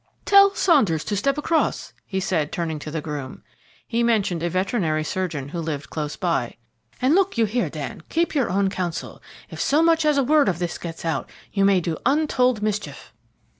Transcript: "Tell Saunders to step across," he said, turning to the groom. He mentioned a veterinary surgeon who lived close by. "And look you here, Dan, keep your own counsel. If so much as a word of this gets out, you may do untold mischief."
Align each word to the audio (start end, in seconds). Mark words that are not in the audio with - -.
"Tell 0.25 0.55
Saunders 0.55 1.03
to 1.03 1.15
step 1.15 1.37
across," 1.37 1.93
he 2.07 2.19
said, 2.19 2.51
turning 2.51 2.79
to 2.79 2.89
the 2.89 3.01
groom. 3.01 3.43
He 3.87 4.01
mentioned 4.01 4.41
a 4.41 4.49
veterinary 4.49 5.03
surgeon 5.03 5.49
who 5.49 5.59
lived 5.59 5.91
close 5.91 6.15
by. 6.15 6.55
"And 7.03 7.13
look 7.13 7.37
you 7.37 7.45
here, 7.45 7.69
Dan, 7.69 8.01
keep 8.09 8.33
your 8.33 8.49
own 8.49 8.71
counsel. 8.71 9.21
If 9.51 9.61
so 9.61 9.83
much 9.83 10.03
as 10.03 10.17
a 10.17 10.23
word 10.23 10.49
of 10.49 10.57
this 10.57 10.79
gets 10.79 11.05
out, 11.05 11.29
you 11.53 11.63
may 11.65 11.81
do 11.81 11.97
untold 12.03 12.63
mischief." 12.63 13.13